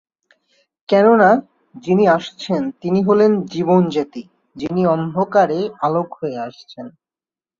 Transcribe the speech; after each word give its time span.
কেননা, 0.89 1.29
যিনি 1.75 2.03
আসছেন, 2.07 2.61
তিনি 2.81 2.99
হলেন 3.03 3.31
জীবনজ্যোতি, 3.45 4.23
যিনি 4.55 4.81
অন্ধকারে 4.87 5.59
আলোক 5.81 6.07
হয়ে 6.13 6.37
আসছেন। 6.37 6.85